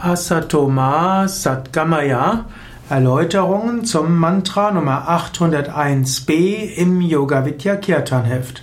Asatoma 0.00 1.26
Satgamaya 1.26 2.44
Erläuterungen 2.88 3.84
zum 3.84 4.16
Mantra 4.16 4.70
Nummer 4.70 5.08
801b 5.08 6.76
im 6.76 7.00
Yoga 7.00 7.44
Vidya 7.44 7.74
Kirtan 7.74 8.24
Heft. 8.24 8.62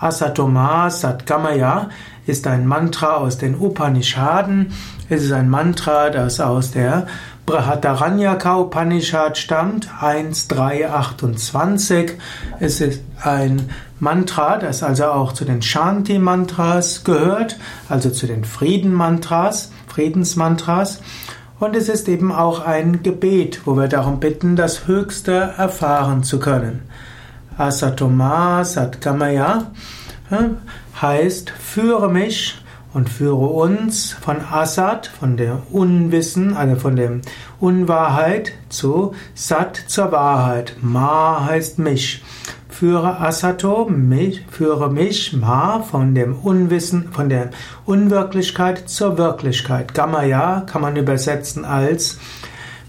Asatoma 0.00 0.90
Satgamaya 0.90 1.90
ist 2.26 2.48
ein 2.48 2.66
Mantra 2.66 3.18
aus 3.18 3.38
den 3.38 3.54
Upanishaden. 3.54 4.72
Es 5.08 5.22
ist 5.22 5.30
ein 5.30 5.48
Mantra, 5.48 6.10
das 6.10 6.40
aus 6.40 6.72
der 6.72 7.06
Brahadaranyaka 7.46 8.58
Upanishad 8.58 9.38
stammt, 9.38 9.88
1.3.28. 10.00 12.10
Es 12.58 12.80
ist 12.80 13.02
ein 13.22 13.70
Mantra, 14.00 14.58
das 14.58 14.82
also 14.82 15.04
auch 15.06 15.32
zu 15.32 15.44
den 15.44 15.62
Shanti-Mantras 15.62 17.04
gehört, 17.04 17.56
also 17.88 18.10
zu 18.10 18.26
den 18.26 18.44
Frieden-Mantras. 18.44 19.70
Friedensmantras. 19.96 21.00
Und 21.58 21.74
es 21.74 21.88
ist 21.88 22.06
eben 22.06 22.30
auch 22.30 22.60
ein 22.60 23.02
Gebet, 23.02 23.62
wo 23.64 23.76
wir 23.76 23.88
darum 23.88 24.20
bitten, 24.20 24.54
das 24.54 24.86
Höchste 24.86 25.54
erfahren 25.56 26.22
zu 26.22 26.38
können. 26.38 26.82
Asatoma 27.56 28.62
Satgamaya 28.62 29.70
heißt, 31.00 31.48
führe 31.48 32.10
mich 32.12 32.58
und 32.96 33.10
führe 33.10 33.44
uns 33.44 34.14
von 34.14 34.38
Asat, 34.40 35.06
von 35.06 35.36
der 35.36 35.58
Unwissen, 35.70 36.56
also 36.56 36.76
von 36.76 36.96
der 36.96 37.20
Unwahrheit 37.60 38.54
zu 38.70 39.12
Sat 39.34 39.76
zur 39.86 40.12
Wahrheit. 40.12 40.76
Ma 40.80 41.44
heißt 41.44 41.78
mich. 41.78 42.24
Führe 42.70 43.20
Asato, 43.20 43.86
mich, 43.90 44.46
führe 44.50 44.90
mich, 44.90 45.34
Ma, 45.34 45.80
von 45.80 46.14
dem 46.14 46.36
Unwissen, 46.36 47.12
von 47.12 47.28
der 47.28 47.50
Unwirklichkeit 47.84 48.88
zur 48.88 49.18
Wirklichkeit. 49.18 49.92
Gamaya 49.92 50.62
kann 50.62 50.80
man 50.80 50.96
übersetzen 50.96 51.66
als 51.66 52.18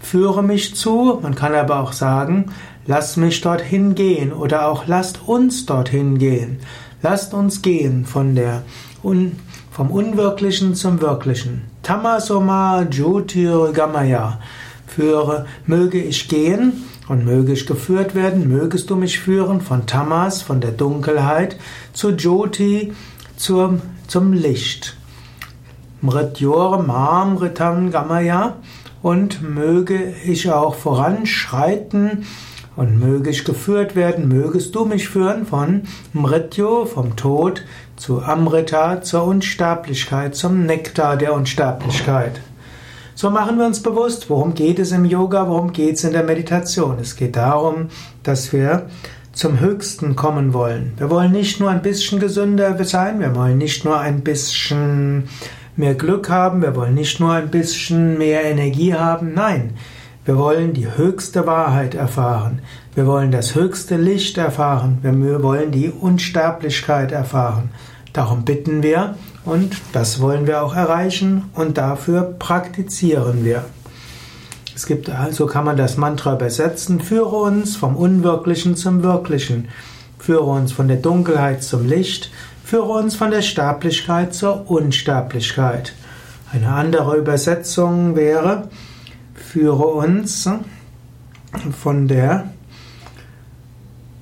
führe 0.00 0.42
mich 0.42 0.74
zu, 0.74 1.18
man 1.20 1.34
kann 1.34 1.54
aber 1.54 1.80
auch 1.80 1.92
sagen, 1.92 2.46
lass 2.86 3.18
mich 3.18 3.42
dorthin 3.42 3.94
gehen 3.94 4.32
oder 4.32 4.68
auch 4.68 4.86
lasst 4.86 5.28
uns 5.28 5.66
dorthin 5.66 6.16
gehen. 6.16 6.60
Lasst 7.02 7.34
uns 7.34 7.60
gehen 7.60 8.06
von 8.06 8.34
der 8.34 8.62
Un, 9.04 9.36
vom 9.78 9.92
Unwirklichen 9.92 10.74
zum 10.74 11.00
Wirklichen. 11.00 11.62
Tamasoma 11.84 12.82
Jyotir 12.90 13.70
Gamaya. 13.72 14.40
Führe, 14.88 15.46
möge 15.66 16.02
ich 16.02 16.28
gehen 16.28 16.82
und 17.06 17.24
möge 17.24 17.52
ich 17.52 17.64
geführt 17.64 18.16
werden, 18.16 18.48
mögest 18.48 18.90
du 18.90 18.96
mich 18.96 19.20
führen 19.20 19.60
von 19.60 19.86
Tamas, 19.86 20.42
von 20.42 20.60
der 20.60 20.72
Dunkelheit, 20.72 21.58
zu 21.92 22.10
Jyoti, 22.10 22.92
zum, 23.36 23.80
zum 24.08 24.32
Licht. 24.32 24.96
Mrityor 26.00 26.82
Mam 26.82 27.36
Ritam 27.36 27.92
Gamaya 27.92 28.56
und 29.00 29.42
möge 29.42 30.12
ich 30.24 30.50
auch 30.50 30.74
voranschreiten 30.74 32.26
und 32.78 33.00
möge 33.00 33.30
ich 33.30 33.44
geführt 33.44 33.96
werden, 33.96 34.28
mögest 34.28 34.72
du 34.76 34.84
mich 34.84 35.08
führen 35.08 35.46
von 35.46 35.82
Mrityo, 36.12 36.86
vom 36.86 37.16
Tod, 37.16 37.64
zu 37.96 38.22
Amrita, 38.22 39.02
zur 39.02 39.24
Unsterblichkeit, 39.24 40.36
zum 40.36 40.64
Nektar 40.64 41.16
der 41.16 41.34
Unsterblichkeit. 41.34 42.40
So 43.16 43.30
machen 43.30 43.58
wir 43.58 43.66
uns 43.66 43.82
bewusst, 43.82 44.30
worum 44.30 44.54
geht 44.54 44.78
es 44.78 44.92
im 44.92 45.04
Yoga, 45.04 45.48
worum 45.48 45.72
geht 45.72 45.96
es 45.96 46.04
in 46.04 46.12
der 46.12 46.22
Meditation. 46.22 46.98
Es 47.00 47.16
geht 47.16 47.34
darum, 47.34 47.88
dass 48.22 48.52
wir 48.52 48.86
zum 49.32 49.58
Höchsten 49.58 50.14
kommen 50.14 50.54
wollen. 50.54 50.92
Wir 50.98 51.10
wollen 51.10 51.32
nicht 51.32 51.58
nur 51.58 51.70
ein 51.70 51.82
bisschen 51.82 52.20
gesünder 52.20 52.84
sein, 52.84 53.18
wir 53.18 53.34
wollen 53.34 53.58
nicht 53.58 53.84
nur 53.84 53.98
ein 53.98 54.20
bisschen 54.20 55.28
mehr 55.74 55.96
Glück 55.96 56.30
haben, 56.30 56.62
wir 56.62 56.76
wollen 56.76 56.94
nicht 56.94 57.18
nur 57.18 57.32
ein 57.32 57.50
bisschen 57.50 58.18
mehr 58.18 58.44
Energie 58.44 58.94
haben, 58.94 59.34
nein, 59.34 59.74
wir 60.28 60.36
wollen 60.36 60.74
die 60.74 60.94
höchste 60.94 61.46
Wahrheit 61.46 61.94
erfahren. 61.94 62.60
Wir 62.94 63.06
wollen 63.06 63.32
das 63.32 63.54
höchste 63.54 63.96
Licht 63.96 64.36
erfahren. 64.36 64.98
Wir 65.00 65.42
wollen 65.42 65.70
die 65.70 65.88
Unsterblichkeit 65.88 67.12
erfahren. 67.12 67.70
Darum 68.12 68.44
bitten 68.44 68.82
wir 68.82 69.14
und 69.46 69.78
das 69.94 70.20
wollen 70.20 70.46
wir 70.46 70.62
auch 70.62 70.76
erreichen 70.76 71.44
und 71.54 71.78
dafür 71.78 72.34
praktizieren 72.38 73.42
wir. 73.42 73.64
Es 74.76 74.84
gibt, 74.84 75.08
also 75.08 75.46
kann 75.46 75.64
man 75.64 75.78
das 75.78 75.96
Mantra 75.96 76.34
übersetzen, 76.34 77.00
führe 77.00 77.36
uns 77.36 77.76
vom 77.76 77.96
Unwirklichen 77.96 78.76
zum 78.76 79.02
Wirklichen, 79.02 79.68
führe 80.18 80.44
uns 80.44 80.72
von 80.72 80.88
der 80.88 80.98
Dunkelheit 80.98 81.62
zum 81.62 81.88
Licht, 81.88 82.30
führe 82.62 82.92
uns 82.92 83.16
von 83.16 83.30
der 83.30 83.40
Sterblichkeit 83.40 84.34
zur 84.34 84.70
Unsterblichkeit. 84.70 85.94
Eine 86.52 86.68
andere 86.68 87.16
Übersetzung 87.16 88.14
wäre, 88.14 88.68
führe 89.48 89.86
uns 89.86 90.48
von 91.82 92.06
der, 92.06 92.50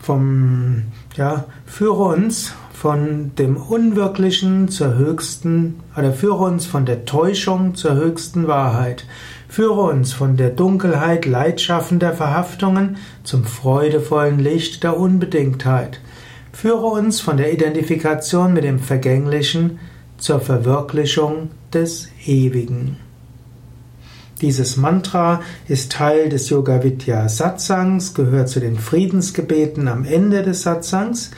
vom, 0.00 0.82
ja, 1.16 1.44
führe 1.64 2.02
uns 2.02 2.54
von 2.72 3.30
dem 3.36 3.56
Unwirklichen 3.56 4.68
zur 4.68 4.96
höchsten, 4.96 5.78
oder 5.96 6.12
führe 6.12 6.42
uns 6.44 6.66
von 6.66 6.86
der 6.86 7.04
Täuschung 7.04 7.76
zur 7.76 7.94
höchsten 7.94 8.48
Wahrheit. 8.48 9.06
Führe 9.48 9.82
uns 9.82 10.12
von 10.12 10.36
der 10.36 10.50
Dunkelheit 10.50 11.24
leidschaffender 11.24 12.14
Verhaftungen 12.14 12.96
zum 13.22 13.44
freudevollen 13.44 14.40
Licht 14.40 14.82
der 14.82 14.98
Unbedingtheit. 14.98 16.00
Führe 16.52 16.86
uns 16.86 17.20
von 17.20 17.36
der 17.36 17.52
Identifikation 17.52 18.54
mit 18.54 18.64
dem 18.64 18.80
Vergänglichen 18.80 19.78
zur 20.18 20.40
Verwirklichung 20.40 21.50
des 21.72 22.08
Ewigen. 22.26 22.96
Dieses 24.42 24.76
Mantra 24.76 25.40
ist 25.68 25.92
Teil 25.92 26.28
des 26.28 26.50
Yoga 26.50 26.82
Vidya 26.82 27.28
Satsangs, 27.28 28.12
gehört 28.12 28.48
zu 28.48 28.58
den 28.58 28.76
Friedensgebeten 28.76 29.86
am 29.86 30.04
Ende 30.04 30.42
des 30.42 30.62
Satsangs. 30.62 31.30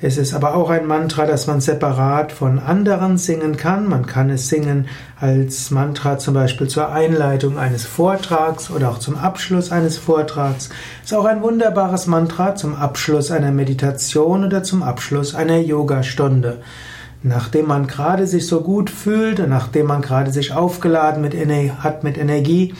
Es 0.00 0.16
ist 0.16 0.32
aber 0.32 0.54
auch 0.54 0.70
ein 0.70 0.86
Mantra, 0.86 1.26
das 1.26 1.46
man 1.46 1.60
separat 1.60 2.32
von 2.32 2.58
anderen 2.58 3.18
singen 3.18 3.58
kann. 3.58 3.88
Man 3.88 4.06
kann 4.06 4.30
es 4.30 4.48
singen 4.48 4.88
als 5.20 5.70
Mantra 5.70 6.18
zum 6.18 6.32
Beispiel 6.32 6.66
zur 6.66 6.90
Einleitung 6.90 7.58
eines 7.58 7.84
Vortrags 7.84 8.70
oder 8.70 8.88
auch 8.88 8.98
zum 9.00 9.18
Abschluss 9.18 9.70
eines 9.70 9.98
Vortrags. 9.98 10.70
Es 11.04 11.12
ist 11.12 11.16
auch 11.16 11.26
ein 11.26 11.42
wunderbares 11.42 12.06
Mantra 12.06 12.54
zum 12.54 12.74
Abschluss 12.74 13.30
einer 13.30 13.52
Meditation 13.52 14.44
oder 14.44 14.62
zum 14.62 14.82
Abschluss 14.82 15.34
einer 15.34 15.58
Yogastunde. 15.58 16.62
Nachdem 17.28 17.66
man 17.66 17.88
gerade 17.88 18.28
sich 18.28 18.46
so 18.46 18.60
gut 18.60 18.88
fühlt 18.88 19.40
und 19.40 19.48
nachdem 19.48 19.86
man 19.86 20.00
gerade 20.00 20.30
sich 20.30 20.52
aufgeladen 20.52 21.22
mit 21.22 21.34
hat 21.82 22.04
mit 22.04 22.18
Energie, 22.18 22.72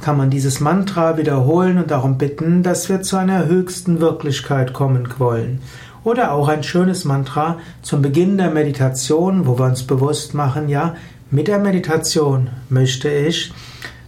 kann 0.00 0.16
man 0.16 0.30
dieses 0.30 0.60
Mantra 0.60 1.18
wiederholen 1.18 1.76
und 1.76 1.90
darum 1.90 2.16
bitten, 2.16 2.62
dass 2.62 2.88
wir 2.88 3.02
zu 3.02 3.16
einer 3.16 3.44
höchsten 3.46 4.00
Wirklichkeit 4.00 4.72
kommen 4.72 5.06
wollen. 5.18 5.60
Oder 6.02 6.32
auch 6.32 6.48
ein 6.48 6.62
schönes 6.62 7.04
Mantra 7.04 7.58
zum 7.82 8.00
Beginn 8.00 8.38
der 8.38 8.50
Meditation, 8.50 9.46
wo 9.46 9.58
wir 9.58 9.66
uns 9.66 9.82
bewusst 9.82 10.32
machen, 10.32 10.70
ja, 10.70 10.94
mit 11.30 11.46
der 11.46 11.58
Meditation 11.58 12.48
möchte 12.70 13.10
ich 13.10 13.52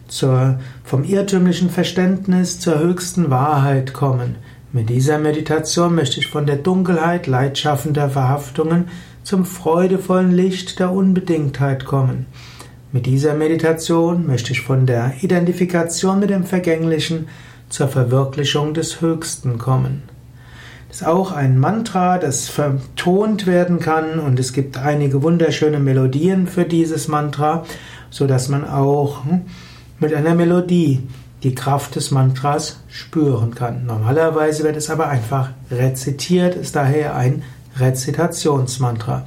zur, 0.08 0.58
vom 0.84 1.04
irrtümlichen 1.04 1.68
Verständnis 1.68 2.60
zur 2.60 2.78
höchsten 2.78 3.28
Wahrheit 3.28 3.92
kommen. 3.92 4.36
Mit 4.72 4.88
dieser 4.88 5.18
Meditation 5.18 5.94
möchte 5.94 6.20
ich 6.20 6.28
von 6.28 6.46
der 6.46 6.56
Dunkelheit 6.56 7.26
leidschaffender 7.26 8.08
Verhaftungen 8.08 8.86
zum 9.22 9.44
freudevollen 9.44 10.32
Licht 10.32 10.78
der 10.78 10.92
Unbedingtheit 10.92 11.84
kommen. 11.84 12.26
Mit 12.92 13.06
dieser 13.06 13.34
Meditation 13.34 14.26
möchte 14.26 14.52
ich 14.52 14.62
von 14.62 14.86
der 14.86 15.14
Identifikation 15.20 16.18
mit 16.18 16.30
dem 16.30 16.44
Vergänglichen 16.44 17.28
zur 17.68 17.88
Verwirklichung 17.88 18.74
des 18.74 19.00
Höchsten 19.00 19.58
kommen 19.58 20.02
ist 20.90 21.06
auch 21.06 21.30
ein 21.32 21.58
Mantra, 21.58 22.18
das 22.18 22.48
vertont 22.48 23.46
werden 23.46 23.78
kann 23.78 24.18
und 24.18 24.40
es 24.40 24.52
gibt 24.52 24.76
einige 24.76 25.22
wunderschöne 25.22 25.78
Melodien 25.78 26.48
für 26.48 26.64
dieses 26.64 27.06
Mantra, 27.06 27.64
so 28.10 28.26
dass 28.26 28.48
man 28.48 28.68
auch 28.68 29.24
hm, 29.24 29.42
mit 30.00 30.12
einer 30.12 30.34
Melodie 30.34 31.06
die 31.44 31.54
Kraft 31.54 31.94
des 31.94 32.10
Mantras 32.10 32.82
spüren 32.88 33.54
kann. 33.54 33.86
Normalerweise 33.86 34.64
wird 34.64 34.76
es 34.76 34.90
aber 34.90 35.08
einfach 35.08 35.50
rezitiert, 35.70 36.54
ist 36.56 36.76
daher 36.76 37.14
ein 37.14 37.44
Rezitationsmantra. 37.78 39.24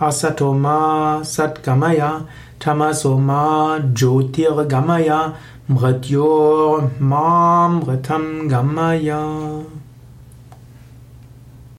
Asatoma 0.00 1.20
Satgamaya 1.24 2.26
Tamasoma 2.60 3.80
Jyotir 3.94 4.68
Gamaya 4.68 5.34
Mrityor 5.68 7.00
Mam 7.00 7.82
Ritam 7.82 8.48
Gamaya 8.48 9.77